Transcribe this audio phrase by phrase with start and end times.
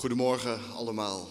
[0.00, 1.28] Goedemorgen allemaal.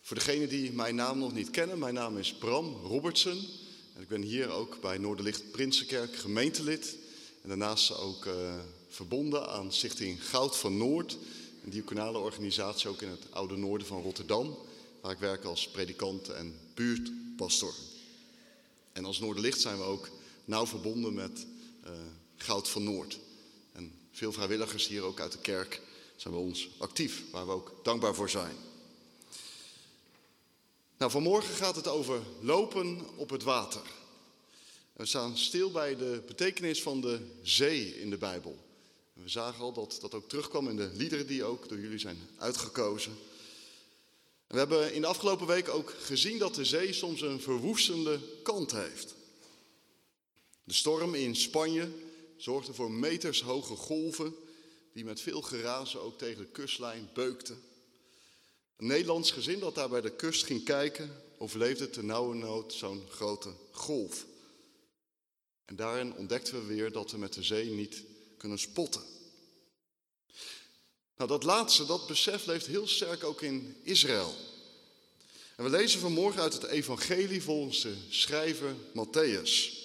[0.00, 3.46] Voor degenen die mijn naam nog niet kennen, mijn naam is Bram Robertson.
[3.94, 6.96] En ik ben hier ook bij Noorderlicht Prinsenkerk gemeentelid.
[7.42, 8.54] En daarnaast ook uh,
[8.88, 11.16] verbonden aan Stichting Goud van Noord.
[11.64, 14.58] Een diaconale organisatie ook in het oude noorden van Rotterdam.
[15.00, 17.74] Waar ik werk als predikant en buurtpastor.
[18.92, 20.08] En als Noorderlicht zijn we ook
[20.44, 21.46] nauw verbonden met
[21.84, 21.90] uh,
[22.36, 23.18] Goud van Noord.
[23.72, 25.82] En veel vrijwilligers hier ook uit de kerk
[26.24, 28.56] zijn bij ons actief, waar we ook dankbaar voor zijn.
[30.96, 33.82] Nou, vanmorgen gaat het over lopen op het water.
[34.92, 38.58] We staan stil bij de betekenis van de zee in de Bijbel.
[39.12, 42.28] We zagen al dat dat ook terugkwam in de liederen die ook door jullie zijn
[42.38, 43.12] uitgekozen.
[44.46, 48.72] we hebben in de afgelopen week ook gezien dat de zee soms een verwoestende kant
[48.72, 49.14] heeft.
[50.64, 51.88] De storm in Spanje
[52.36, 54.34] zorgde voor metershoge golven
[54.94, 57.52] die met veel gerazen ook tegen de kustlijn beukte.
[58.76, 63.06] Een Nederlands gezin dat daar bij de kust ging kijken, overleefde te nauwe nood zo'n
[63.08, 64.26] grote golf.
[65.64, 68.02] En daarin ontdekten we weer dat we met de zee niet
[68.36, 69.02] kunnen spotten.
[71.16, 74.34] Nou, dat laatste, dat besef leeft heel sterk ook in Israël.
[75.56, 79.82] En we lezen vanmorgen uit het evangelie volgens de schrijver Matthäus.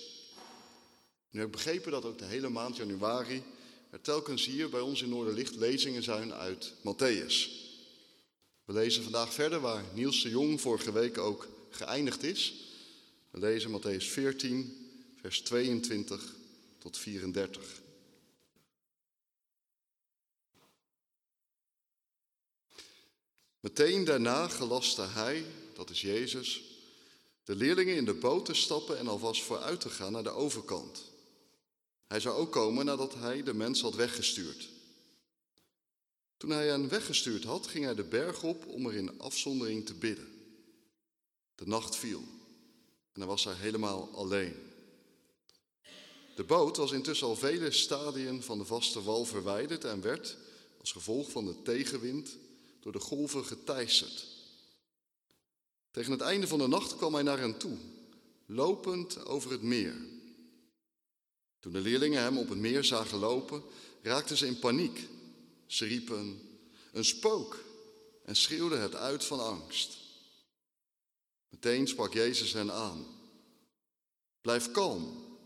[1.30, 3.44] Nu heb ik begrepen dat ook de hele maand januari
[3.90, 7.50] er telkens hier bij ons in Noorderlicht lezingen zijn uit Matthäus.
[8.66, 12.54] We lezen vandaag verder waar Niels de Jong vorige week ook geëindigd is.
[13.30, 14.88] We lezen Matthäus 14,
[15.22, 16.36] vers 22
[16.78, 17.82] tot 34.
[23.60, 26.62] Meteen daarna gelastte hij, dat is Jezus,
[27.44, 31.09] de leerlingen in de boot te stappen en alvast vooruit te gaan naar de overkant
[32.10, 34.70] hij zou ook komen nadat hij de mens had weggestuurd.
[36.38, 39.94] Toen hij hen weggestuurd had, ging hij de berg op om er in afzondering te
[39.94, 40.28] bidden.
[41.56, 42.24] De nacht viel
[43.12, 44.56] en hij was hij helemaal alleen.
[46.36, 50.38] De boot was intussen al vele stadien van de vaste wal verwijderd en werd,
[50.80, 52.38] als gevolg van de tegenwind,
[52.80, 54.28] door de golven geteisterd.
[55.92, 57.78] Tegen het einde van de nacht kwam hij naar hen toe,
[58.46, 60.18] lopend over het meer.
[61.60, 63.64] Toen de leerlingen hem op het meer zagen lopen,
[64.02, 65.08] raakten ze in paniek.
[65.66, 66.42] Ze riepen
[66.92, 67.64] een spook
[68.24, 69.98] en schreeuwden het uit van angst.
[71.50, 73.06] Meteen sprak Jezus hen aan.
[74.42, 75.38] Blijf kalm,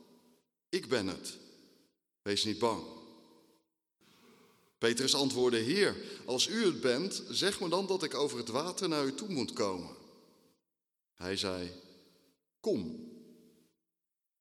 [0.69, 1.37] ik ben het.
[2.21, 2.83] Wees niet bang.
[4.77, 5.95] Petrus antwoordde, Heer,
[6.25, 9.29] als u het bent, zeg me dan dat ik over het water naar u toe
[9.29, 9.95] moet komen.
[11.13, 11.71] Hij zei,
[12.59, 13.11] kom.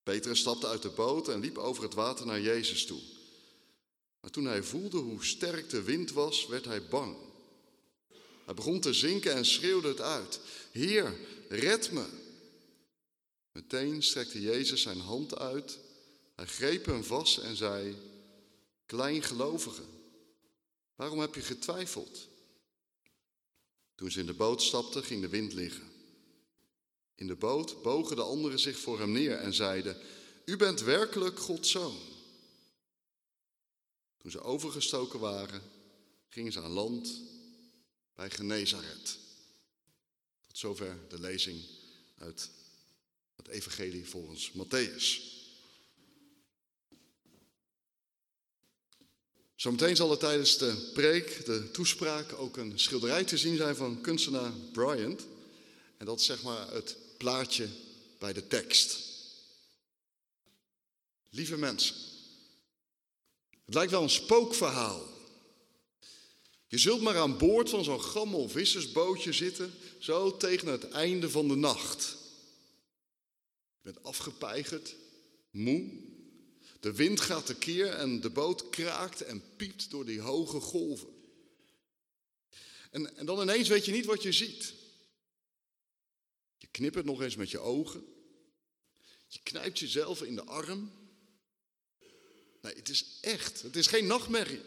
[0.03, 3.01] Petrus stapte uit de boot en liep over het water naar Jezus toe.
[4.19, 7.15] Maar toen hij voelde hoe sterk de wind was, werd hij bang.
[8.45, 10.39] Hij begon te zinken en schreeuwde het uit:
[10.71, 11.15] Heer,
[11.49, 12.05] red me!
[13.51, 15.79] Meteen strekte Jezus zijn hand uit,
[16.35, 17.95] hij greep hem vast en zei:
[18.85, 19.83] Kleingelovige,
[20.95, 22.27] waarom heb je getwijfeld?
[23.95, 25.92] Toen ze in de boot stapten, ging de wind liggen.
[27.15, 29.97] In de boot bogen de anderen zich voor hem neer en zeiden:
[30.45, 31.97] U bent werkelijk Gods zoon.
[34.17, 35.61] Toen ze overgestoken waren,
[36.29, 37.21] gingen ze aan land
[38.15, 39.17] bij Genezaret.
[40.47, 41.63] Tot zover de lezing
[42.17, 42.49] uit
[43.35, 45.31] het Evangelie volgens Matthäus.
[49.55, 54.01] Zometeen zal er tijdens de preek, de toespraak, ook een schilderij te zien zijn van
[54.01, 55.25] kunstenaar Bryant.
[55.97, 57.69] En dat is zeg maar het plaatje
[58.19, 58.99] bij de tekst.
[61.29, 61.95] Lieve mensen,
[63.65, 65.07] het lijkt wel een spookverhaal.
[66.67, 71.47] Je zult maar aan boord van zo'n gammel vissersbootje zitten, zo tegen het einde van
[71.47, 72.17] de nacht.
[73.81, 74.95] Je bent afgepeigerd,
[75.51, 75.91] moe.
[76.79, 81.09] De wind gaat tekeer en de boot kraakt en piept door die hoge golven.
[82.91, 84.81] En, en dan ineens weet je niet wat je ziet.
[86.71, 88.05] Knippert nog eens met je ogen.
[89.27, 90.91] Je knijpt jezelf in de arm.
[92.61, 93.61] Nee, het is echt.
[93.61, 94.61] Het is geen nachtmerrie.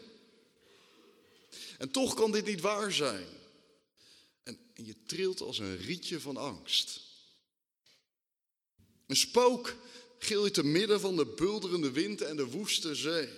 [1.77, 3.27] En toch kan dit niet waar zijn.
[4.43, 7.01] En, en je trilt als een rietje van angst.
[9.05, 9.75] Een spook
[10.19, 13.29] gilt te midden van de bulderende wind en de woeste zee.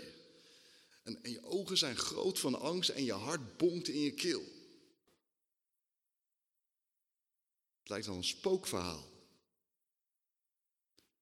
[1.04, 4.59] En, en je ogen zijn groot van angst en je hart bonkt in je keel.
[7.90, 9.12] Het lijkt wel een spookverhaal.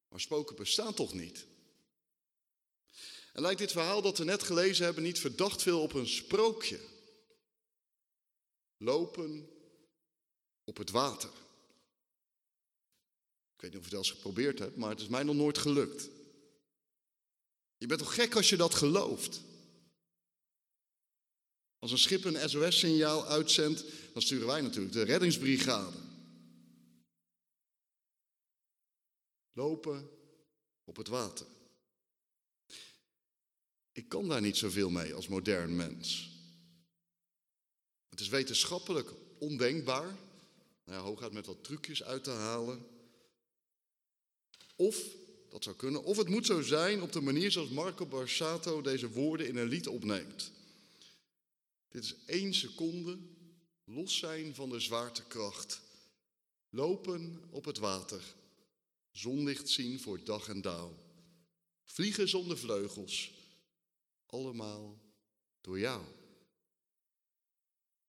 [0.07, 1.45] Maar spoken bestaan toch niet?
[3.33, 6.79] En lijkt dit verhaal dat we net gelezen hebben niet verdacht veel op een sprookje?
[8.77, 9.49] lopen
[10.63, 11.29] op het water.
[13.55, 15.57] Ik weet niet of je al eens geprobeerd hebt, maar het is mij nog nooit
[15.57, 16.09] gelukt.
[17.77, 19.41] Je bent toch gek als je dat gelooft?
[21.79, 23.83] Als een schip een SOS-signaal uitzendt,
[24.13, 26.06] dan sturen wij natuurlijk de reddingsbrigade.
[29.57, 30.09] Lopen
[30.83, 31.45] op het water.
[33.91, 36.31] Ik kan daar niet zoveel mee als modern mens.
[38.09, 40.15] Het is wetenschappelijk ondenkbaar,
[40.83, 42.87] nou ja, hooguit met wat trucjes uit te halen.
[44.75, 45.05] Of,
[45.49, 49.09] dat zou kunnen, of het moet zo zijn op de manier zoals Marco Borsato deze
[49.09, 50.51] woorden in een lied opneemt.
[51.87, 53.17] Dit is één seconde
[53.83, 55.81] los zijn van de zwaartekracht.
[56.69, 58.35] Lopen op het water.
[59.17, 60.97] Zonlicht zien voor dag en dauw.
[61.83, 63.31] Vliegen zonder vleugels.
[64.25, 65.01] Allemaal
[65.61, 66.05] door jou.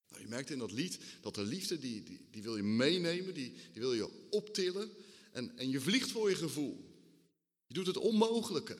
[0.08, 3.34] Nou, je merkt in dat lied dat de liefde, die, die, die wil je meenemen,
[3.34, 4.90] die, die wil je optillen.
[5.32, 6.84] En, en je vliegt voor je gevoel.
[7.66, 8.78] Je doet het onmogelijke.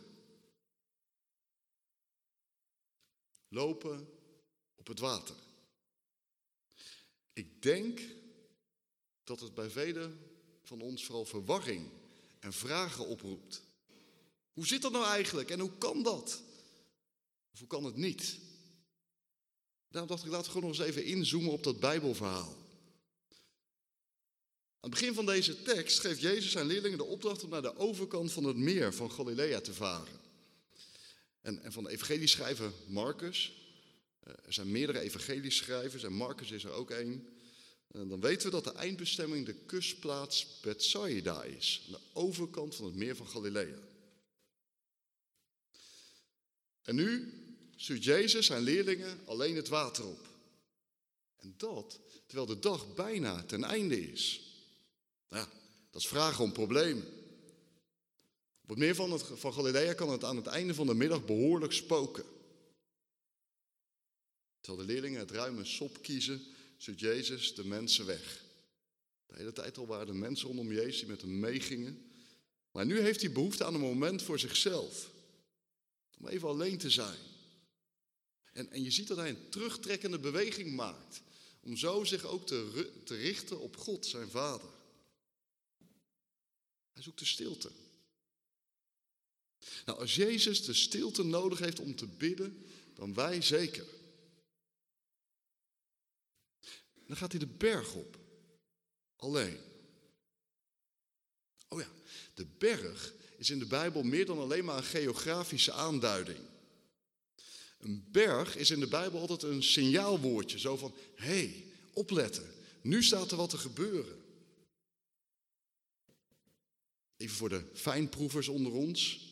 [3.49, 4.09] Lopen
[4.75, 5.37] op het water.
[7.33, 8.01] Ik denk
[9.25, 10.19] dat het bij velen
[10.63, 11.98] van ons vooral verwarring
[12.41, 13.63] en vragen oproept.
[14.53, 16.43] Hoe zit dat nou eigenlijk en hoe kan dat?
[17.53, 18.39] Of hoe kan het niet?
[19.89, 22.57] Daarom dacht ik, laten we gewoon nog eens even inzoomen op dat Bijbelverhaal.
[24.81, 27.77] Aan het begin van deze tekst geeft Jezus zijn leerlingen de opdracht om naar de
[27.77, 30.21] overkant van het meer van Galilea te varen.
[31.41, 33.53] En, en van de evangelieschrijver Marcus,
[34.21, 37.29] eh, er zijn meerdere evangelieschrijvers en Marcus is er ook één.
[37.89, 42.85] En dan weten we dat de eindbestemming de kustplaats Bethsaida is, aan de overkant van
[42.85, 43.79] het meer van Galilea.
[46.83, 47.33] En nu
[47.77, 50.29] stuurt Jezus zijn leerlingen alleen het water op.
[51.37, 54.41] En dat terwijl de dag bijna ten einde is.
[55.29, 55.51] Nou ja,
[55.91, 57.07] dat is vragen om problemen.
[58.63, 61.25] Op het meer van, het, van Galilea kan het aan het einde van de middag
[61.25, 62.25] behoorlijk spoken.
[64.61, 66.47] Terwijl de leerlingen het ruime sop kiezen,
[66.79, 68.45] stuurt Jezus de mensen weg.
[69.27, 72.11] De hele tijd al waren de mensen rondom Jezus die met hem meegingen.
[72.71, 75.11] Maar nu heeft hij behoefte aan een moment voor zichzelf.
[76.19, 77.19] Om even alleen te zijn.
[78.53, 81.23] En, en je ziet dat hij een terugtrekkende beweging maakt.
[81.61, 84.69] Om zo zich ook te, te richten op God, zijn vader.
[86.93, 87.71] Hij zoekt de stilte.
[89.85, 93.87] Nou, als Jezus de stilte nodig heeft om te bidden, dan wij zeker.
[97.09, 98.19] Dan gaat hij de berg op.
[99.17, 99.59] Alleen.
[101.69, 101.89] Oh ja,
[102.35, 106.39] de berg is in de Bijbel meer dan alleen maar een geografische aanduiding.
[107.79, 113.03] Een berg is in de Bijbel altijd een signaalwoordje, zo van, hé, hey, opletten, nu
[113.03, 114.17] staat er wat te gebeuren.
[117.17, 119.27] Even voor de fijnproevers onder ons.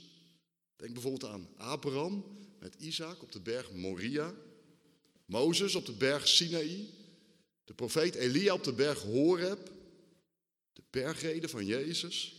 [0.76, 2.24] Denk bijvoorbeeld aan Abraham
[2.58, 4.34] met Isaac op de berg Moria.
[5.24, 7.04] Mozes op de berg Sinaï.
[7.66, 9.70] De profeet Elia op de berg Horeb.
[10.72, 12.34] De bergreden van Jezus.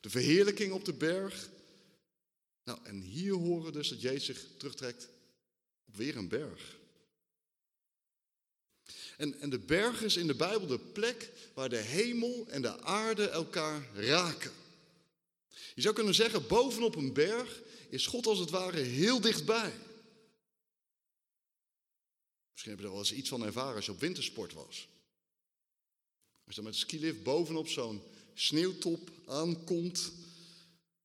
[0.00, 1.50] De verheerlijking op de berg.
[2.64, 5.08] Nou, en hier horen dus dat Jezus zich terugtrekt
[5.86, 6.78] op weer een berg.
[9.16, 12.80] En, en de berg is in de Bijbel de plek waar de hemel en de
[12.80, 14.52] aarde elkaar raken.
[15.74, 19.72] Je zou kunnen zeggen, bovenop een berg is God als het ware heel dichtbij.
[22.60, 24.88] Misschien heb je er wel eens iets van ervaren als je op wintersport was.
[26.44, 28.02] Als je dan met een skilift bovenop zo'n
[28.34, 30.12] sneeuwtop aankomt,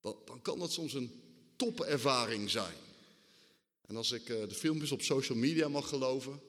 [0.02, 1.22] dan, dan kan dat soms een
[1.56, 2.76] topervaring zijn.
[3.82, 6.42] En als ik eh, de filmpjes op social media mag geloven,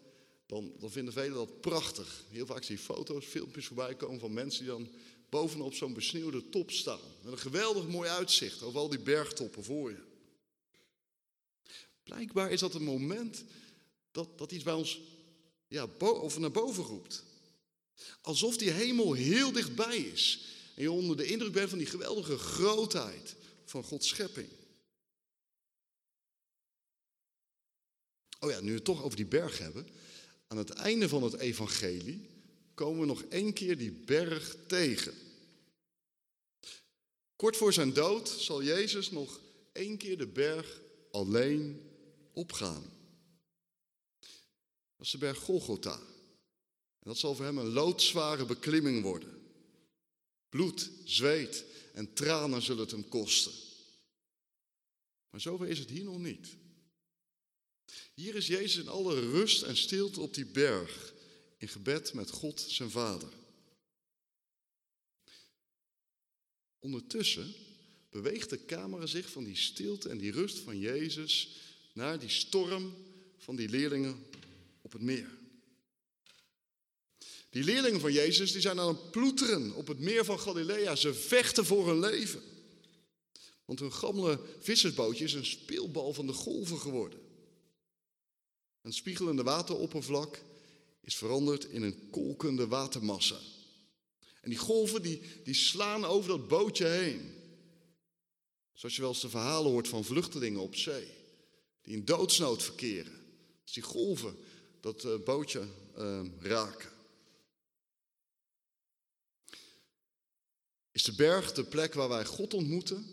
[0.46, 2.24] dan, dan vinden velen dat prachtig.
[2.28, 4.88] Heel vaak zie je foto's, filmpjes voorbij komen van mensen die dan
[5.28, 7.00] bovenop zo'n besneeuwde top staan.
[7.22, 10.04] Met een geweldig mooi uitzicht over al die bergtoppen voor je.
[12.02, 13.44] Blijkbaar is dat een moment
[14.16, 15.00] dat, dat iets bij ons
[15.68, 17.24] ja, of naar boven roept.
[18.20, 20.54] Alsof die hemel heel dichtbij is.
[20.74, 24.48] En je onder de indruk bent van die geweldige grootheid van Gods schepping.
[28.40, 29.88] Oh ja, nu we het toch over die berg hebben.
[30.46, 32.28] Aan het einde van het evangelie
[32.74, 35.14] komen we nog één keer die berg tegen.
[37.36, 39.40] Kort voor zijn dood zal Jezus nog
[39.72, 40.80] één keer de berg
[41.10, 41.90] alleen
[42.32, 42.95] opgaan.
[44.96, 45.96] Dat is de berg Golgotha.
[46.98, 49.42] En dat zal voor hem een loodzware beklimming worden.
[50.48, 53.52] Bloed, zweet en tranen zullen het hem kosten.
[55.30, 56.56] Maar zover is het hier nog niet.
[58.14, 61.14] Hier is Jezus in alle rust en stilte op die berg,
[61.58, 63.32] in gebed met God zijn Vader.
[66.78, 67.54] Ondertussen
[68.10, 71.48] beweegt de camera zich van die stilte en die rust van Jezus
[71.92, 72.94] naar die storm
[73.38, 74.26] van die leerlingen
[74.86, 75.38] op het meer.
[77.50, 80.96] Die leerlingen van Jezus die zijn aan het ploeteren op het meer van Galilea.
[80.96, 82.42] Ze vechten voor hun leven.
[83.64, 87.18] Want hun gammele vissersbootje is een speelbal van de golven geworden.
[88.82, 90.42] Een spiegelende wateroppervlak
[91.00, 93.38] is veranderd in een kolkende watermassa.
[94.40, 97.34] En die golven die, die slaan over dat bootje heen.
[98.72, 101.06] Zoals je wel eens de verhalen hoort van vluchtelingen op zee.
[101.82, 103.24] Die in doodsnood verkeren.
[103.62, 104.36] Als die golven
[104.86, 106.90] dat uh, bootje uh, raken.
[110.92, 113.06] Is de berg de plek waar wij God ontmoeten?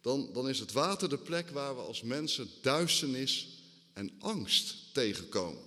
[0.00, 5.62] Dan, dan is het water de plek waar we als mensen duisternis en angst tegenkomen.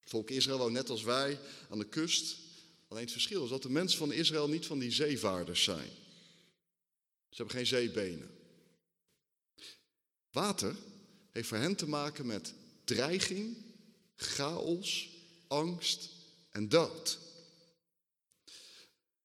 [0.00, 2.36] Volk Israël woont net als wij aan de kust.
[2.88, 5.90] Alleen het verschil is dat de mensen van Israël niet van die zeevaarders zijn.
[7.28, 8.30] Ze hebben geen zeebenen.
[10.30, 10.76] Water
[11.38, 12.54] heeft voor hen te maken met
[12.84, 13.56] dreiging,
[14.16, 15.08] chaos,
[15.46, 16.08] angst
[16.50, 17.18] en dood.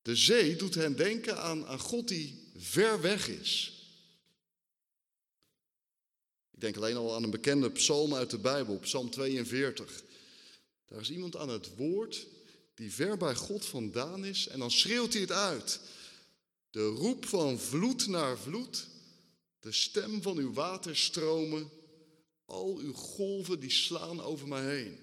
[0.02, 3.72] De zee doet hen denken aan, aan God die ver weg is.
[6.52, 10.04] Ik denk alleen al aan een bekende psalm uit de Bijbel, Psalm 42.
[10.86, 12.28] Daar is iemand aan het woord
[12.74, 15.80] die ver bij God vandaan is en dan schreeuwt hij het uit.
[16.70, 18.88] De roep van vloed naar vloed,
[19.60, 21.72] de stem van uw waterstromen,
[22.54, 24.98] al uw golven die slaan over mij heen.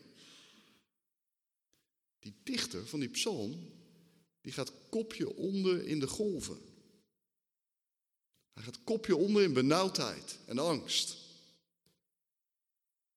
[2.18, 3.70] Die dichter van die psalm,
[4.40, 6.58] die gaat kopje onder in de golven.
[8.52, 11.16] Hij gaat kopje onder in benauwdheid en angst.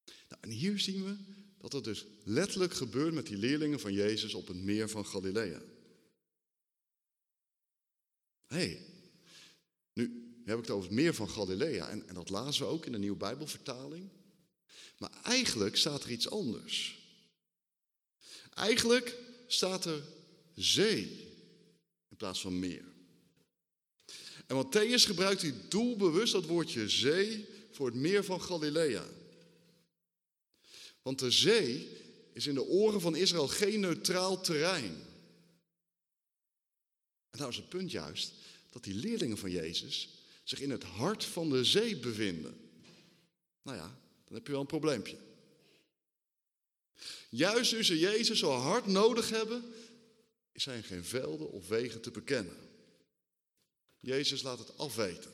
[0.06, 1.16] Nou, en hier zien we
[1.58, 5.62] dat het dus letterlijk gebeurt met die leerlingen van Jezus op het meer van Galilea.
[8.48, 8.86] Hé, hey,
[9.94, 12.86] nu heb ik het over het meer van Galilea en, en dat lazen we ook
[12.86, 14.10] in de nieuwe Bijbelvertaling.
[14.98, 17.02] Maar eigenlijk staat er iets anders.
[18.54, 20.04] Eigenlijk staat er
[20.56, 21.32] zee
[22.10, 22.84] in plaats van meer.
[24.48, 29.06] En Matthäus gebruikt hij doelbewust dat woordje zee voor het meer van Galilea.
[31.02, 31.98] Want de zee
[32.34, 35.12] is in de oren van Israël geen neutraal terrein.
[37.30, 38.34] En nou is het punt juist
[38.70, 40.10] dat die leerlingen van Jezus
[40.44, 42.58] zich in het hart van de zee bevinden.
[43.62, 44.00] Nou ja,
[44.34, 45.18] dan heb je wel een probleempje.
[47.30, 49.74] Juist nu ze Jezus zo hard nodig hebben,
[50.54, 52.58] zijn geen velden of wegen te bekennen.
[54.00, 55.32] Jezus laat het afweten.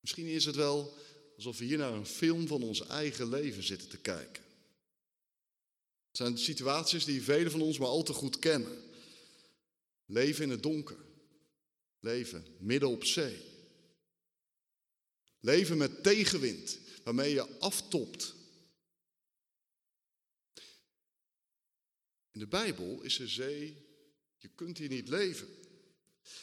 [0.00, 0.94] Misschien is het wel
[1.36, 4.42] alsof we hier naar een film van ons eigen leven zitten te kijken.
[6.08, 8.82] Het zijn situaties die velen van ons maar al te goed kennen.
[10.04, 10.98] Leven in het donker.
[12.00, 13.55] Leven midden op zee.
[15.40, 18.34] Leven met tegenwind, waarmee je aftopt.
[22.30, 23.76] In de Bijbel is de zee,
[24.36, 25.48] je kunt hier niet leven.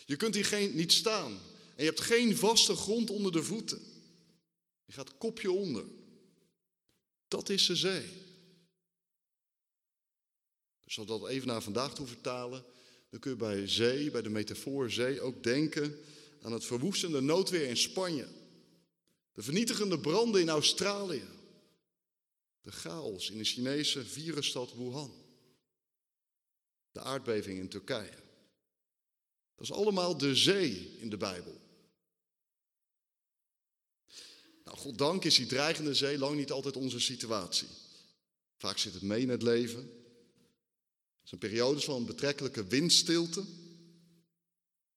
[0.05, 1.31] Je kunt hier geen, niet staan.
[1.75, 3.81] En je hebt geen vaste grond onder de voeten.
[4.85, 5.85] Je gaat kopje onder.
[7.27, 8.09] Dat is de zee.
[10.83, 12.65] Dus als we dat even naar vandaag toe vertalen,
[13.09, 15.99] dan kun je bij zee, bij de metafoor zee, ook denken
[16.41, 18.27] aan het verwoestende noodweer in Spanje.
[19.33, 21.27] De vernietigende branden in Australië.
[22.61, 25.13] De chaos in de Chinese virusstad Wuhan.
[26.91, 28.21] De aardbeving in Turkije.
[29.55, 31.61] Dat is allemaal de zee in de Bijbel.
[34.63, 37.67] Nou, goddank is die dreigende zee lang niet altijd onze situatie.
[38.57, 39.81] Vaak zit het mee in het leven.
[41.19, 43.43] Het zijn periodes van betrekkelijke windstilte.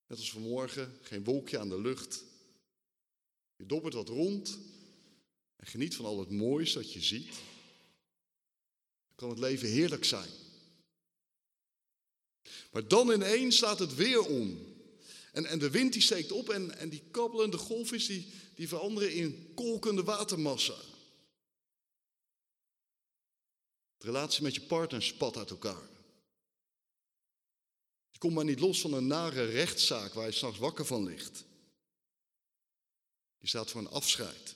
[0.06, 2.24] Net als vanmorgen, geen wolkje aan de lucht.
[3.56, 4.58] Je dobbert wat rond
[5.56, 7.32] en geniet van al het moois dat je ziet.
[9.06, 10.30] Dan kan het leven heerlijk zijn.
[12.70, 14.74] Maar dan ineens slaat het weer om.
[15.32, 19.14] En, en de wind die steekt op en, en die kabbelende golfjes die, die veranderen
[19.14, 20.76] in kolkende watermassa.
[23.96, 25.88] De relatie met je partner spat uit elkaar.
[28.10, 31.44] Je komt maar niet los van een nare rechtszaak waar je s'nachts wakker van ligt.
[33.46, 34.54] Je staat voor een afscheid.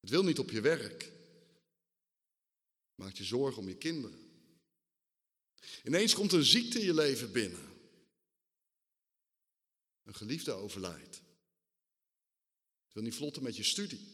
[0.00, 1.12] Het wil niet op je werk.
[2.94, 4.30] Maak je zorgen om je kinderen.
[5.84, 7.72] Ineens komt een ziekte in je leven binnen.
[10.02, 11.16] Een geliefde overlijdt.
[12.86, 14.06] Je wil niet vlotten met je studie.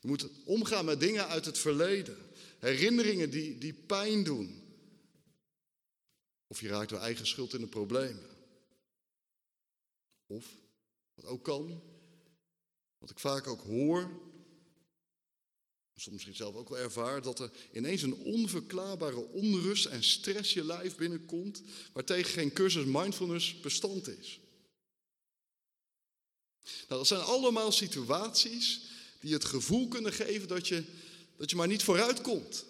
[0.00, 2.32] Je moet omgaan met dingen uit het verleden.
[2.58, 4.76] Herinneringen die, die pijn doen.
[6.46, 8.28] Of je raakt door eigen schuld in de problemen.
[10.26, 10.58] Of,
[11.20, 11.82] wat ook kan,
[12.98, 14.20] wat ik vaak ook hoor,
[15.94, 20.64] soms misschien zelf ook wel ervaar, dat er ineens een onverklaarbare onrust en stress je
[20.64, 21.62] lijf binnenkomt,
[21.92, 24.40] waartegen geen cursus mindfulness bestand is.
[26.62, 28.80] Nou, dat zijn allemaal situaties
[29.20, 30.84] die het gevoel kunnen geven dat je,
[31.36, 32.64] dat je maar niet vooruit komt.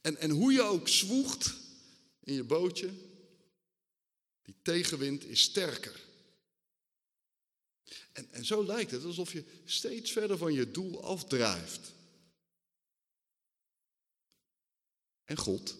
[0.00, 1.54] En, en hoe je ook zwoegt
[2.24, 2.90] in je bootje,
[4.42, 6.10] die tegenwind is sterker.
[8.12, 11.92] En, en zo lijkt het alsof je steeds verder van je doel afdrijft.
[15.24, 15.76] En God?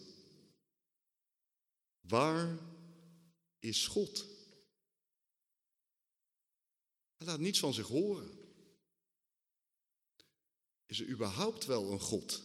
[2.00, 2.58] Waar
[3.58, 4.26] is God?
[7.16, 8.30] Hij laat niets van zich horen.
[10.86, 12.42] Is er überhaupt wel een God?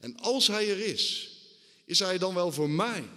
[0.00, 1.36] En als Hij er is,
[1.84, 3.08] is Hij dan wel voor mij?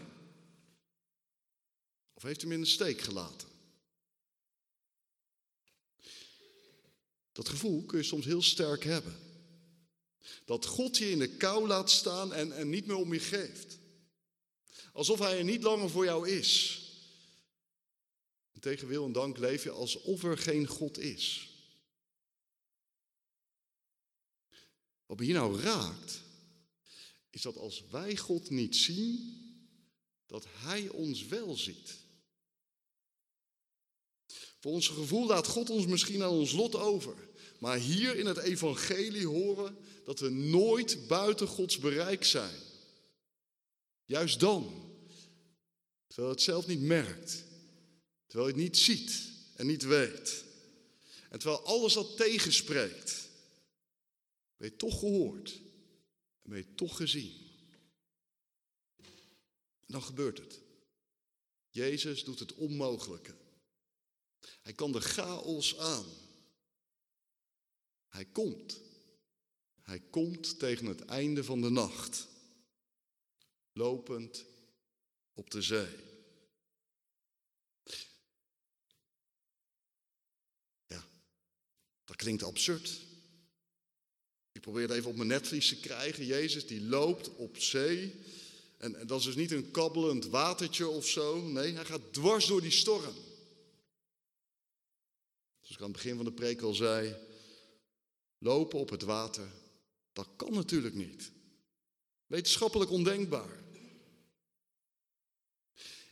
[2.13, 3.54] Of heeft hij me in de steek gelaten?
[7.35, 9.15] Dat gevoel kun je soms heel sterk hebben.
[10.45, 13.77] Dat God je in de kou laat staan en, en niet meer om je geeft.
[14.93, 16.81] Alsof Hij er niet langer voor jou is.
[18.51, 21.49] En tegen wil en dank leef je alsof er geen God is.
[25.05, 26.21] Wat me hier nou raakt,
[27.29, 29.41] is dat als wij God niet zien,
[30.25, 32.04] dat Hij ons wel ziet.
[34.65, 37.15] Voor ons gevoel laat God ons misschien aan ons lot over.
[37.59, 42.59] Maar hier in het evangelie horen dat we nooit buiten Gods bereik zijn.
[44.05, 44.91] Juist dan,
[46.07, 47.43] terwijl het zelf niet merkt,
[48.27, 50.43] terwijl je het niet ziet en niet weet.
[51.29, 53.29] En terwijl alles dat tegenspreekt,
[54.57, 55.61] ben je toch gehoord
[56.41, 57.33] en ben je toch gezien.
[59.79, 60.59] En dan gebeurt het.
[61.69, 63.43] Jezus doet het onmogelijke.
[64.65, 66.05] Hij kan de chaos aan.
[68.07, 68.81] Hij komt.
[69.81, 72.27] Hij komt tegen het einde van de nacht.
[73.73, 74.45] Lopend
[75.33, 75.95] op de zee.
[80.87, 81.07] Ja,
[82.05, 83.01] dat klinkt absurd.
[84.51, 86.25] Ik probeer het even op mijn netvlies te krijgen.
[86.25, 88.15] Jezus die loopt op zee.
[88.77, 91.41] En, en dat is dus niet een kabbelend watertje of zo.
[91.41, 93.15] Nee, hij gaat dwars door die storm.
[95.75, 97.15] Zoals ik aan het begin van de preek al zei,
[98.37, 99.47] lopen op het water,
[100.13, 101.31] dat kan natuurlijk niet.
[102.27, 103.63] Wetenschappelijk ondenkbaar.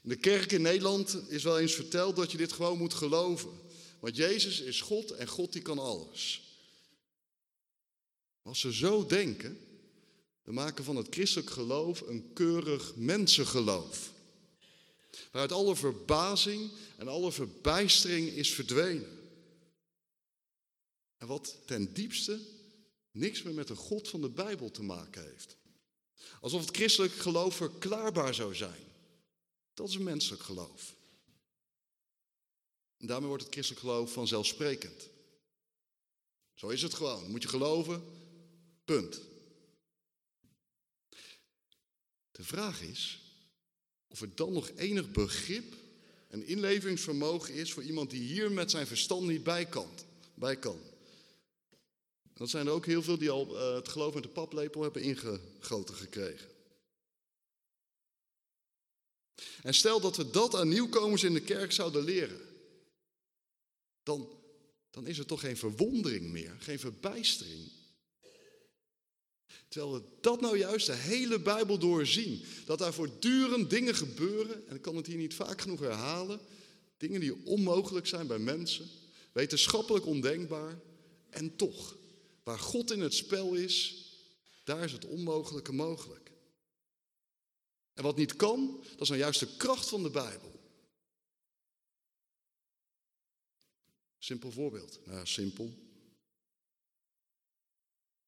[0.02, 3.52] In de kerk in Nederland is wel eens verteld dat je dit gewoon moet geloven.
[3.99, 6.41] Want Jezus is God en God die kan alles.
[8.41, 9.58] Als ze zo denken,
[10.43, 14.12] dan maken van het christelijk geloof een keurig mensengeloof.
[15.32, 19.23] Waaruit alle verbazing en alle verbijstering is verdwenen.
[21.24, 22.40] En wat ten diepste
[23.12, 25.58] niks meer met de God van de Bijbel te maken heeft.
[26.42, 28.84] Alsof het christelijk geloof verklaarbaar zou zijn.
[29.74, 30.96] Dat is een menselijk geloof.
[32.98, 35.10] En daarmee wordt het christelijk geloof vanzelfsprekend.
[36.54, 37.32] Zo is het gewoon.
[37.32, 38.04] Moet je geloven,
[38.86, 39.22] punt.
[42.32, 43.22] De vraag is
[44.08, 45.76] of er dan nog enig begrip
[46.28, 49.90] en inlevingsvermogen is voor iemand die hier met zijn verstand niet bij kan.
[50.34, 50.92] Bij kan.
[52.34, 55.02] Dat zijn er ook heel veel die al uh, het geloof met de paplepel hebben
[55.02, 56.52] ingegoten gekregen.
[59.63, 62.41] En stel dat we dat aan nieuwkomers in de kerk zouden leren,
[64.04, 64.30] dan,
[64.89, 67.72] dan is er toch geen verwondering meer, geen verbijstering.
[69.67, 72.43] Terwijl we dat nou juist de hele Bijbel doorzien.
[72.65, 76.39] Dat daar voortdurend dingen gebeuren, en ik kan het hier niet vaak genoeg herhalen,
[76.98, 78.89] dingen die onmogelijk zijn bij mensen,
[79.32, 80.80] wetenschappelijk ondenkbaar,
[81.30, 81.96] en toch.
[82.43, 84.06] Waar God in het spel is,
[84.63, 86.32] daar is het onmogelijke mogelijk.
[87.93, 90.51] En wat niet kan, dat is nou juist de kracht van de Bijbel.
[94.17, 94.99] Simpel voorbeeld.
[95.06, 95.73] Nou, simpel.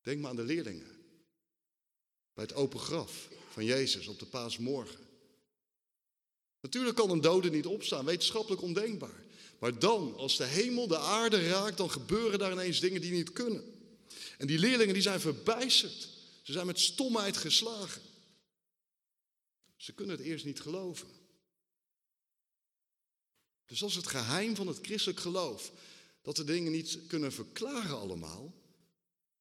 [0.01, 1.03] Denk maar aan de leerlingen.
[2.33, 5.07] Bij het open graf van Jezus op de paasmorgen.
[6.59, 9.23] Natuurlijk kan een dode niet opstaan, wetenschappelijk ondenkbaar.
[9.59, 13.31] Maar dan, als de hemel de aarde raakt, dan gebeuren daar ineens dingen die niet
[13.31, 13.74] kunnen.
[14.37, 16.09] En die leerlingen die zijn verbijsterd.
[16.41, 18.01] Ze zijn met stomheid geslagen.
[19.75, 21.07] Ze kunnen het eerst niet geloven.
[23.65, 25.71] Dus is het geheim van het christelijk geloof.
[26.21, 28.53] dat we dingen niet kunnen verklaren allemaal.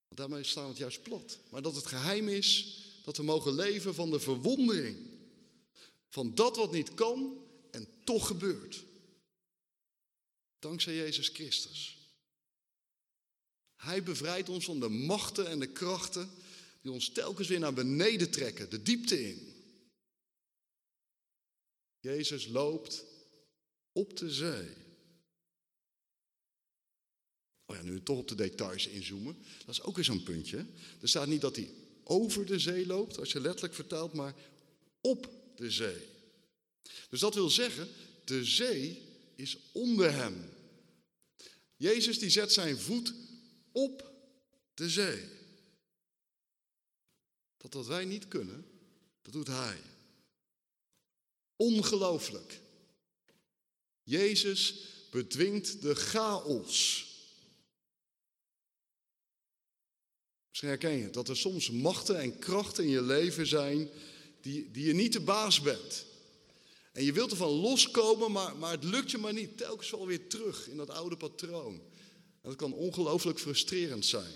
[0.07, 1.39] Want daarmee staan we het juist plat.
[1.49, 4.97] Maar dat het geheim is dat we mogen leven van de verwondering.
[6.09, 7.37] Van dat wat niet kan
[7.71, 8.83] en toch gebeurt.
[10.59, 11.97] Dankzij Jezus Christus.
[13.85, 16.29] Hij bevrijdt ons van de machten en de krachten
[16.81, 19.53] die ons telkens weer naar beneden trekken, de diepte in.
[21.99, 23.03] Jezus loopt
[23.91, 24.69] op de zee.
[27.65, 30.65] Oh ja, nu toch op de details inzoomen, dat is ook weer zo'n puntje.
[31.01, 34.35] Er staat niet dat hij over de zee loopt, als je letterlijk vertaalt, maar
[35.01, 36.07] op de zee.
[37.09, 37.87] Dus dat wil zeggen,
[38.23, 39.01] de zee
[39.35, 40.49] is onder hem.
[41.75, 43.13] Jezus die zet zijn voet
[43.75, 44.11] op
[44.73, 45.29] de zee.
[47.57, 48.65] Dat wat wij niet kunnen,
[49.21, 49.81] dat doet hij.
[51.55, 52.59] Ongelooflijk.
[54.03, 57.03] Jezus bedwingt de chaos.
[60.49, 63.89] Misschien herken je dat er soms machten en krachten in je leven zijn
[64.41, 66.05] die, die je niet de baas bent.
[66.91, 69.57] En je wilt ervan loskomen, maar, maar het lukt je maar niet.
[69.57, 71.81] Telkens wel weer terug in dat oude patroon.
[72.45, 74.33] Dat kan ongelooflijk frustrerend zijn.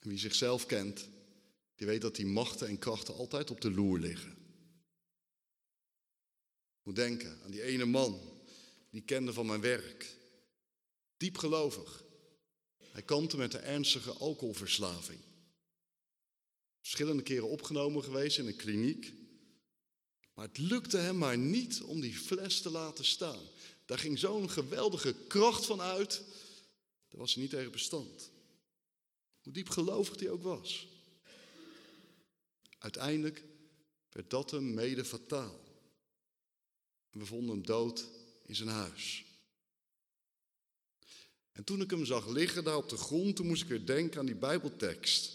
[0.00, 1.08] Wie zichzelf kent,
[1.74, 4.36] die weet dat die machten en krachten altijd op de loer liggen.
[6.82, 8.42] Moet denken aan die ene man,
[8.90, 10.16] die kende van mijn werk.
[11.16, 12.04] Diep gelovig.
[12.78, 15.20] Hij kampte met een ernstige alcoholverslaving.
[16.80, 19.12] Verschillende keren opgenomen geweest in een kliniek.
[20.34, 23.40] Maar het lukte hem maar niet om die fles te laten staan.
[23.88, 26.22] Daar ging zo'n geweldige kracht van uit.
[27.08, 28.30] Daar was hij niet tegen bestand.
[29.42, 30.86] Hoe diep gelovig hij ook was.
[32.78, 33.44] Uiteindelijk
[34.08, 35.60] werd dat hem mede fataal.
[37.10, 38.08] We vonden hem dood
[38.46, 39.24] in zijn huis.
[41.52, 44.20] En toen ik hem zag liggen daar op de grond, toen moest ik weer denken
[44.20, 45.30] aan die Bijbeltekst.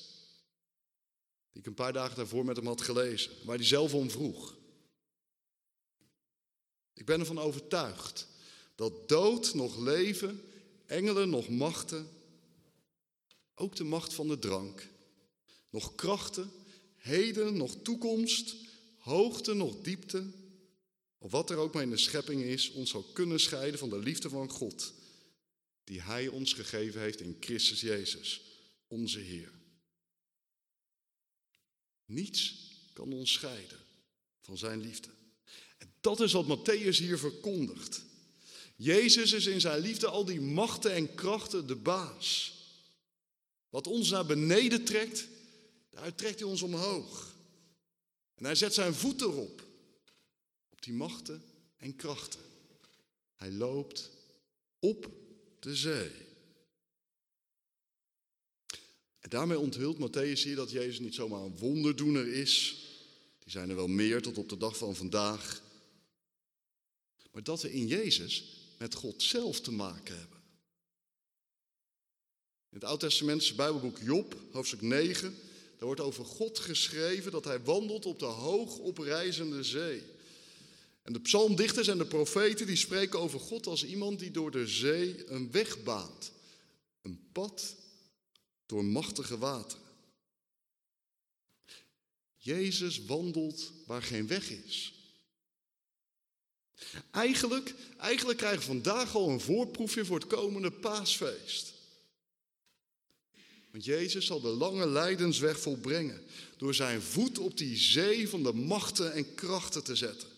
[1.52, 4.58] Die ik een paar dagen daarvoor met hem had gelezen, waar hij zelf om vroeg.
[6.94, 8.32] Ik ben ervan overtuigd
[8.76, 10.42] dat dood nog leven,
[10.86, 12.08] engelen nog machten,
[13.56, 14.88] ook de macht van de drank,
[15.70, 16.52] nog krachten,
[16.96, 18.56] heden nog toekomst,
[18.98, 20.32] hoogte nog diepte,
[21.18, 24.00] of wat er ook maar in de schepping is, ons zal kunnen scheiden van de
[24.00, 24.94] liefde van God
[25.84, 28.42] die Hij ons gegeven heeft in Christus Jezus,
[28.88, 29.52] onze Heer.
[32.06, 33.80] Niets kan ons scheiden
[34.42, 35.10] van Zijn liefde.
[35.78, 38.02] En dat is wat Matthäus hier verkondigt.
[38.84, 42.54] Jezus is in zijn liefde al die machten en krachten de baas.
[43.70, 45.28] Wat ons naar beneden trekt,
[45.90, 47.36] daar trekt hij ons omhoog.
[48.36, 49.64] En hij zet zijn voet erop,
[50.70, 51.44] op die machten
[51.78, 52.40] en krachten.
[53.36, 54.10] Hij loopt
[54.80, 55.10] op
[55.60, 56.12] de zee.
[59.20, 62.84] En daarmee onthult Matthäus hier dat Jezus niet zomaar een wonderdoener is.
[63.40, 65.62] Die zijn er wel meer tot op de dag van vandaag.
[67.32, 70.40] Maar dat we in Jezus met God zelf te maken hebben.
[72.70, 75.36] In het Oud-Testamentische Bijbelboek Job, hoofdstuk 9,
[75.78, 80.04] daar wordt over God geschreven dat hij wandelt op de hoog oprijzende zee.
[81.02, 84.68] En de psalmdichters en de profeten die spreken over God als iemand die door de
[84.68, 86.32] zee een weg baant.
[87.02, 87.76] Een pad
[88.66, 89.86] door machtige wateren.
[92.38, 95.03] Jezus wandelt waar geen weg is.
[97.12, 101.74] Eigenlijk, eigenlijk krijgen we vandaag al een voorproefje voor het komende paasfeest.
[103.72, 106.24] Want Jezus zal de lange lijdensweg volbrengen
[106.58, 110.30] door zijn voet op die zee van de machten en krachten te zetten.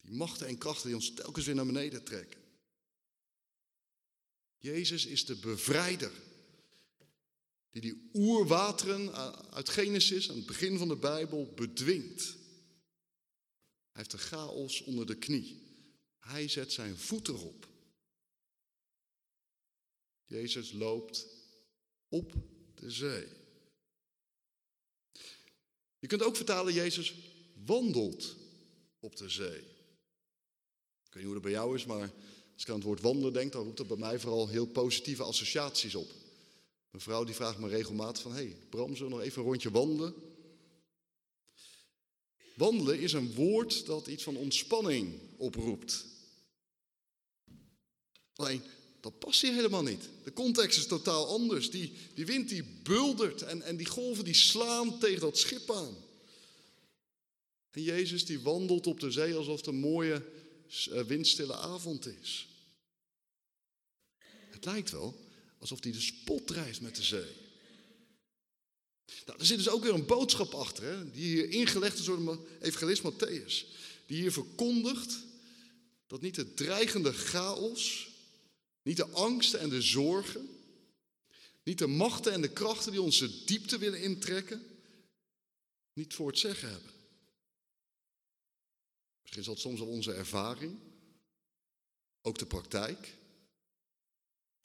[0.00, 2.40] Die machten en krachten die ons telkens weer naar beneden trekken.
[4.58, 6.12] Jezus is de bevrijder.
[7.70, 9.14] Die die oerwateren
[9.52, 12.36] uit Genesis, aan het begin van de Bijbel, bedwingt.
[14.00, 15.62] Heeft de chaos onder de knie.
[16.18, 17.68] Hij zet zijn voet erop.
[20.26, 21.26] Jezus loopt
[22.08, 22.32] op
[22.74, 23.26] de zee.
[25.98, 27.14] Je kunt ook vertalen, Jezus
[27.64, 28.36] wandelt
[29.00, 29.58] op de zee.
[29.58, 32.10] Ik weet niet hoe dat bij jou is, maar
[32.52, 35.22] als ik aan het woord wandelen denk, dan roept dat bij mij vooral heel positieve
[35.22, 36.10] associaties op.
[36.90, 39.70] Mijn vrouw die vraagt me regelmatig van, hey Bram, zullen we nog even een rondje
[39.70, 40.29] wandelen?
[42.60, 46.04] Wandelen is een woord dat iets van ontspanning oproept.
[48.34, 48.62] Alleen,
[49.00, 50.08] dat past hier helemaal niet.
[50.24, 51.70] De context is totaal anders.
[51.70, 55.96] Die, die wind die buldert en, en die golven die slaan tegen dat schip aan.
[57.70, 60.24] En Jezus die wandelt op de zee alsof het een mooie
[60.90, 62.48] eh, windstille avond is.
[64.50, 65.14] Het lijkt wel
[65.58, 67.32] alsof hij de spot reist met de zee.
[69.26, 72.38] Nou, er zit dus ook weer een boodschap achter, die hier ingelegd is door de
[72.60, 73.66] evangelist Matthäus.
[74.06, 75.18] Die hier verkondigt
[76.06, 78.08] dat niet de dreigende chaos,
[78.82, 80.48] niet de angsten en de zorgen,
[81.62, 84.66] niet de machten en de krachten die onze diepte willen intrekken,
[85.92, 86.92] niet voor het zeggen hebben.
[89.20, 90.78] Misschien is dat soms wel onze ervaring,
[92.22, 93.18] ook de praktijk.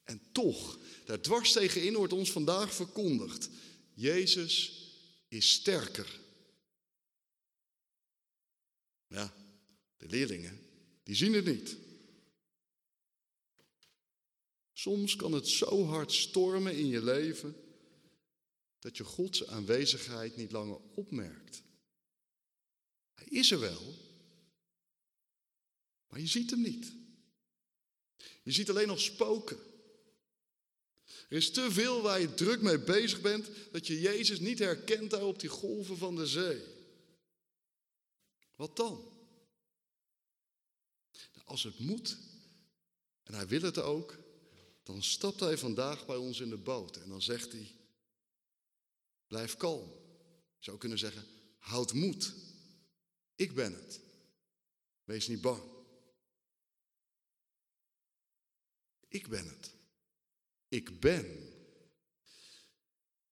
[0.03, 3.49] En toch, daar dwars tegenin wordt ons vandaag verkondigd.
[3.95, 4.83] Jezus
[5.27, 6.19] is sterker.
[9.07, 9.33] Ja,
[9.97, 10.59] de leerlingen,
[11.03, 11.77] die zien het niet.
[14.73, 17.55] Soms kan het zo hard stormen in je leven
[18.79, 21.63] dat je Gods aanwezigheid niet langer opmerkt.
[23.13, 23.95] Hij is er wel,
[26.07, 26.93] maar je ziet hem niet.
[28.43, 29.74] Je ziet alleen nog spoken.
[31.29, 35.09] Er is te veel waar je druk mee bezig bent dat je Jezus niet herkent
[35.09, 36.63] daar op die golven van de zee.
[38.55, 39.13] Wat dan?
[41.43, 42.17] Als het moet,
[43.23, 44.17] en hij wil het ook,
[44.83, 47.71] dan stapt hij vandaag bij ons in de boot en dan zegt hij,
[49.27, 49.87] blijf kalm.
[50.57, 51.25] Je zou kunnen zeggen,
[51.57, 52.33] houd moed.
[53.35, 53.99] Ik ben het.
[55.03, 55.63] Wees niet bang.
[59.07, 59.74] Ik ben het.
[60.69, 61.53] Ik ben.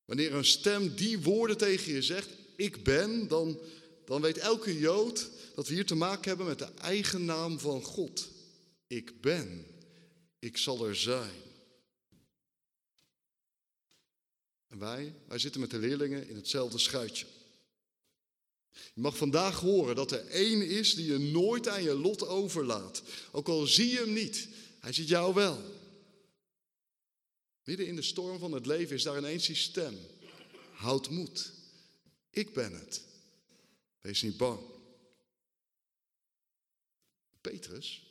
[0.05, 3.59] Wanneer een stem die woorden tegen je zegt, ik ben, dan,
[4.05, 7.83] dan weet elke Jood dat we hier te maken hebben met de eigen naam van
[7.83, 8.29] God.
[8.87, 9.65] Ik ben.
[10.39, 11.41] Ik zal er zijn.
[14.67, 17.25] En wij, wij zitten met de leerlingen in hetzelfde schuitje.
[18.71, 23.03] Je mag vandaag horen dat er één is die je nooit aan je lot overlaat.
[23.31, 24.47] Ook al zie je hem niet,
[24.79, 25.72] hij ziet jou wel.
[27.63, 29.97] Midden in de storm van het leven is daar ineens die stem.
[30.71, 31.51] Houd moed.
[32.29, 33.01] Ik ben het.
[34.01, 34.59] Wees niet bang.
[37.41, 38.01] Petrus,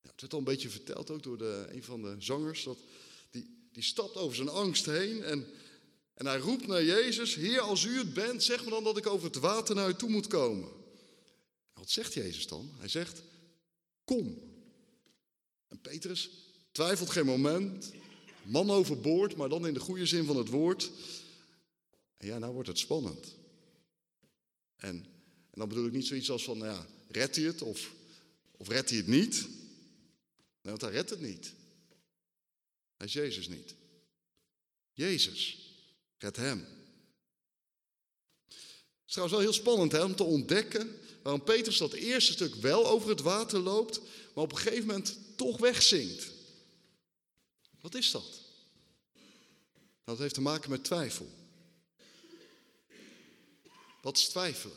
[0.00, 2.78] ja, het werd al een beetje verteld ook door de, een van de zangers, dat
[3.30, 5.46] die, die stapt over zijn angst heen en,
[6.14, 9.06] en hij roept naar Jezus, Heer als u het bent, zeg me dan dat ik
[9.06, 10.68] over het water naar u toe moet komen.
[11.72, 12.74] Wat zegt Jezus dan?
[12.78, 13.22] Hij zegt,
[14.04, 14.38] kom.
[15.68, 16.30] En Petrus
[16.72, 17.90] twijfelt geen moment,
[18.44, 20.90] man overboord, maar dan in de goede zin van het woord.
[22.16, 23.34] En ja, nou wordt het spannend.
[24.76, 24.96] En,
[25.50, 27.92] en dan bedoel ik niet zoiets als van, nou ja, redt hij het of,
[28.56, 29.48] of redt hij het niet?
[30.62, 31.52] Nee, want hij redt het niet.
[32.96, 33.74] Hij is Jezus niet.
[34.92, 35.58] Jezus
[36.18, 36.58] redt hem.
[38.48, 38.58] Het
[39.06, 42.86] is trouwens wel heel spannend hè, om te ontdekken waarom Petrus dat eerste stuk wel
[42.88, 44.00] over het water loopt,
[44.34, 46.31] maar op een gegeven moment toch wegzinkt.
[47.82, 48.40] Wat is dat?
[50.04, 51.30] Dat heeft te maken met twijfel.
[54.00, 54.76] Wat is twijfelen?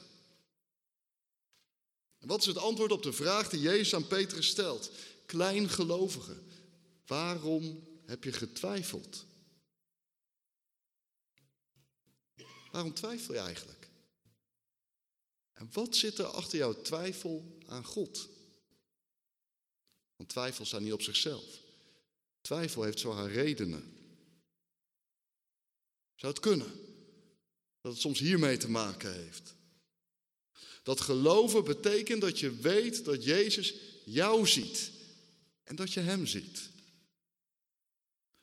[2.19, 4.91] En wat is het antwoord op de vraag die Jezus aan Petrus stelt?
[5.25, 6.41] Kleingelovige,
[7.05, 9.25] waarom heb je getwijfeld?
[12.71, 13.89] Waarom twijfel je eigenlijk?
[15.53, 18.27] En wat zit er achter jouw twijfel aan God?
[20.15, 21.63] Want twijfel staat niet op zichzelf.
[22.45, 23.93] Twijfel heeft zo haar redenen.
[26.15, 26.71] Zou het kunnen?
[27.81, 29.55] Dat het soms hiermee te maken heeft.
[30.83, 34.91] Dat geloven betekent dat je weet dat Jezus jou ziet
[35.63, 36.69] en dat je Hem ziet.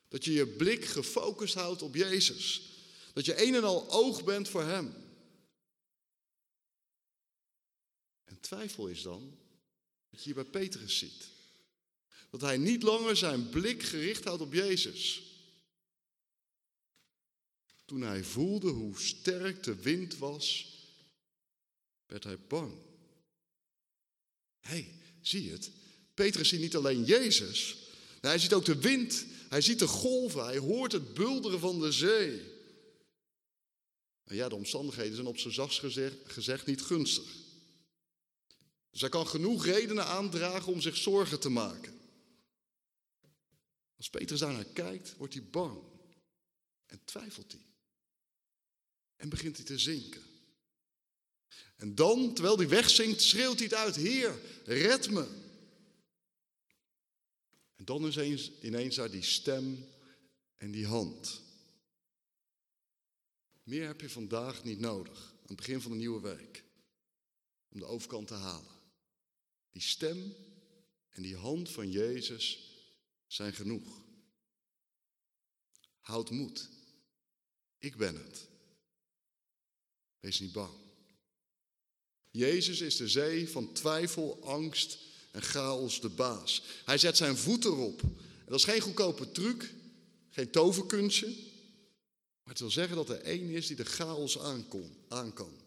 [0.08, 2.62] Dat je je blik gefocust houdt op Jezus.
[3.12, 4.94] Dat je een en al oog bent voor Hem.
[8.24, 9.38] En twijfel is dan
[10.10, 11.31] dat je hier bij Petrus ziet.
[12.32, 15.22] Dat hij niet langer zijn blik gericht houdt op Jezus.
[17.84, 20.76] Toen hij voelde hoe sterk de wind was,
[22.06, 22.72] werd hij bang.
[24.60, 25.70] Hé, hey, zie je het?
[26.14, 27.76] Petrus ziet niet alleen Jezus,
[28.20, 31.92] hij ziet ook de wind, hij ziet de golven, hij hoort het bulderen van de
[31.92, 32.40] zee.
[34.24, 37.36] En ja, de omstandigheden zijn op zijn zachtst gezegd, gezegd niet gunstig.
[38.90, 42.00] Dus hij kan genoeg redenen aandragen om zich zorgen te maken.
[44.02, 45.82] Als Petrus daar naar kijkt, wordt hij bang
[46.86, 47.66] en twijfelt hij.
[49.16, 50.22] En begint hij te zinken.
[51.76, 55.28] En dan, terwijl hij wegzinkt, schreeuwt hij het uit: Heer, red me.
[57.74, 59.88] En dan is ineens, ineens daar die stem
[60.56, 61.42] en die hand.
[63.62, 66.64] Meer heb je vandaag niet nodig, aan het begin van de nieuwe week,
[67.68, 68.80] om de overkant te halen.
[69.70, 70.34] Die stem
[71.10, 72.70] en die hand van Jezus
[73.32, 74.02] zijn genoeg.
[76.00, 76.68] Houd moed.
[77.78, 78.48] Ik ben het.
[80.20, 80.74] Wees niet bang.
[82.30, 84.98] Jezus is de zee van twijfel, angst
[85.30, 86.62] en chaos de baas.
[86.84, 88.02] Hij zet zijn voet erop.
[88.02, 89.74] En dat is geen goedkope truc,
[90.30, 91.26] geen toverkunstje.
[92.42, 95.60] Maar het wil zeggen dat er één is die de chaos aankon, aan kan.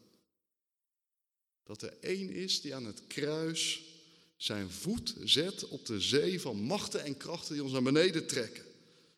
[1.63, 3.94] Dat er één is die aan het kruis
[4.35, 8.65] zijn voet zet op de zee van machten en krachten die ons naar beneden trekken.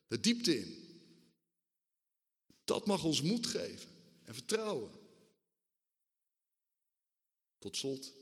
[0.08, 0.86] De diepte in.
[2.64, 3.90] Dat mag ons moed geven
[4.24, 4.92] en vertrouwen.
[7.58, 8.14] Tot slot,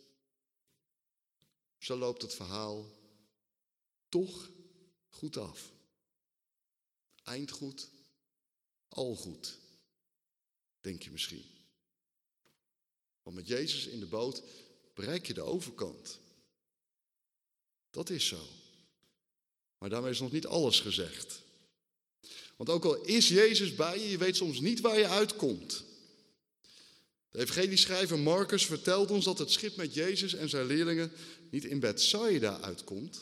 [1.77, 2.91] zo loopt het verhaal
[4.09, 4.51] toch
[5.07, 5.73] goed af.
[7.23, 7.89] Eind goed,
[8.87, 9.57] al goed,
[10.81, 11.45] denk je misschien.
[13.23, 14.43] Want met Jezus in de boot
[14.93, 16.19] bereik je de overkant.
[17.95, 18.47] Dat is zo.
[19.77, 21.41] Maar daarmee is nog niet alles gezegd.
[22.55, 25.83] Want ook al is Jezus bij je, je weet soms niet waar je uitkomt.
[27.29, 31.11] De evangelieschrijver Marcus vertelt ons dat het schip met Jezus en zijn leerlingen
[31.49, 33.21] niet in Bethsaida uitkomt,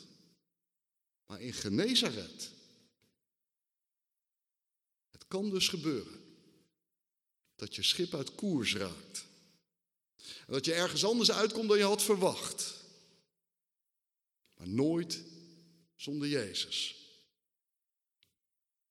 [1.26, 2.50] maar in Genezaret.
[5.12, 6.22] Het kan dus gebeuren
[7.56, 9.26] dat je schip uit koers raakt.
[10.18, 12.83] En dat je ergens anders uitkomt dan je had verwacht.
[14.64, 15.24] Maar nooit
[15.96, 16.96] zonder Jezus.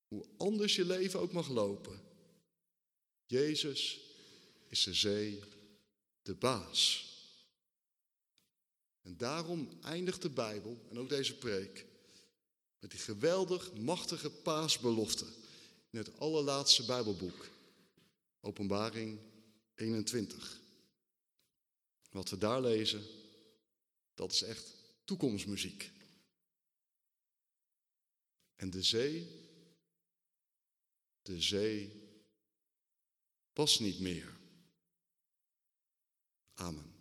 [0.08, 2.00] Hoe anders je leven ook mag lopen.
[3.26, 4.00] Jezus
[4.68, 5.40] is de zee
[6.22, 7.11] de baas.
[9.02, 11.87] En daarom eindigt de Bijbel en ook deze preek
[12.78, 15.26] met die geweldig machtige paasbelofte
[15.90, 17.48] in het allerlaatste Bijbelboek,
[18.40, 19.18] Openbaring
[19.74, 20.61] 21.
[22.11, 23.02] Wat we daar lezen,
[24.14, 24.82] dat is echt
[25.18, 25.90] toekomstmuziek.
[28.57, 29.29] En de zee,
[31.22, 31.92] de zee
[33.53, 34.37] past niet meer.
[36.55, 36.91] Amen.